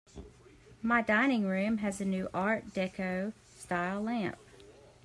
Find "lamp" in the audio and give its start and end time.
4.01-4.39